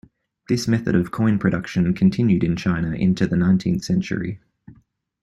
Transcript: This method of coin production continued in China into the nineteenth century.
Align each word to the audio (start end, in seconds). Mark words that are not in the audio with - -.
This 0.49 0.67
method 0.67 0.95
of 0.95 1.11
coin 1.11 1.37
production 1.37 1.93
continued 1.93 2.43
in 2.43 2.55
China 2.55 2.93
into 2.95 3.27
the 3.27 3.35
nineteenth 3.37 3.83
century. 3.83 4.39